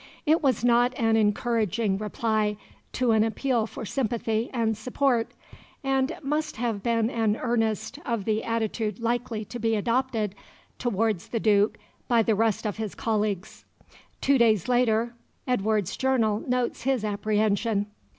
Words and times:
It 0.25 0.41
was 0.41 0.63
not 0.65 0.95
an 0.97 1.15
encouraging 1.15 1.99
reply 1.99 2.57
to 2.93 3.11
an 3.11 3.23
appeal 3.23 3.67
for 3.67 3.85
sympathy 3.85 4.49
and 4.51 4.75
support, 4.75 5.29
and 5.83 6.17
must 6.23 6.55
have 6.55 6.81
been 6.81 7.11
an 7.11 7.35
earnest 7.37 7.99
of 8.03 8.25
the 8.25 8.43
attitude 8.43 8.99
likely 8.99 9.45
to 9.45 9.59
be 9.59 9.75
adopted 9.75 10.33
towards 10.79 11.27
the 11.27 11.39
Duke 11.39 11.77
by 12.07 12.23
the 12.23 12.33
rest 12.33 12.65
of 12.65 12.77
his 12.77 12.95
colleagues. 12.95 13.63
Two 14.21 14.39
days 14.39 14.67
later 14.67 15.13
Edward's 15.47 15.95
journal 15.95 16.39
notes 16.47 16.81
his 16.81 17.05
apprehension. 17.05 17.85